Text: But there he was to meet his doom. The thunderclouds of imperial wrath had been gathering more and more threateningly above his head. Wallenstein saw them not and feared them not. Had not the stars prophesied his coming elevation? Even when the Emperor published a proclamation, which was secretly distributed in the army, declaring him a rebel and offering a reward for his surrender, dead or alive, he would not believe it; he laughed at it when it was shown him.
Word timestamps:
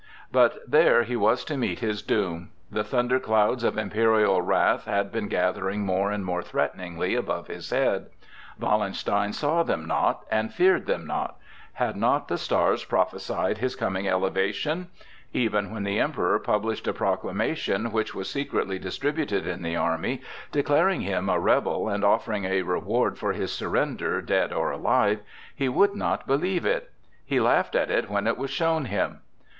But 0.31 0.61
there 0.67 1.03
he 1.03 1.15
was 1.15 1.45
to 1.45 1.55
meet 1.55 1.77
his 1.77 2.01
doom. 2.01 2.49
The 2.71 2.83
thunderclouds 2.83 3.63
of 3.63 3.77
imperial 3.77 4.41
wrath 4.41 4.85
had 4.85 5.11
been 5.11 5.27
gathering 5.27 5.81
more 5.85 6.09
and 6.09 6.25
more 6.25 6.41
threateningly 6.41 7.13
above 7.13 7.45
his 7.45 7.69
head. 7.69 8.07
Wallenstein 8.59 9.31
saw 9.31 9.61
them 9.61 9.85
not 9.85 10.25
and 10.31 10.51
feared 10.51 10.87
them 10.87 11.05
not. 11.05 11.37
Had 11.73 11.95
not 11.97 12.29
the 12.29 12.39
stars 12.39 12.83
prophesied 12.83 13.59
his 13.59 13.75
coming 13.75 14.07
elevation? 14.07 14.89
Even 15.33 15.71
when 15.71 15.83
the 15.83 15.99
Emperor 15.99 16.39
published 16.39 16.87
a 16.87 16.93
proclamation, 16.93 17.91
which 17.91 18.15
was 18.15 18.27
secretly 18.27 18.79
distributed 18.79 19.45
in 19.45 19.61
the 19.61 19.75
army, 19.75 20.19
declaring 20.51 21.01
him 21.01 21.29
a 21.29 21.37
rebel 21.39 21.87
and 21.87 22.03
offering 22.03 22.45
a 22.45 22.63
reward 22.63 23.19
for 23.19 23.33
his 23.33 23.51
surrender, 23.53 24.19
dead 24.19 24.51
or 24.51 24.71
alive, 24.71 25.19
he 25.55 25.69
would 25.69 25.93
not 25.93 26.25
believe 26.25 26.65
it; 26.65 26.91
he 27.23 27.39
laughed 27.39 27.75
at 27.75 27.91
it 27.91 28.09
when 28.09 28.25
it 28.25 28.39
was 28.39 28.49
shown 28.49 28.85
him. 28.85 29.19